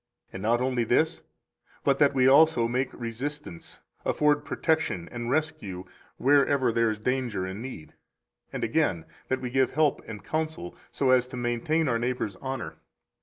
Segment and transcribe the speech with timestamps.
[0.31, 1.21] 204 And not only this,
[1.83, 5.85] but that we also make resistance, afford protection and rescue
[6.17, 7.93] wherever there is danger and need;
[8.51, 12.77] and again, that we give help and counsel, so as to maintain our neighbor's honor.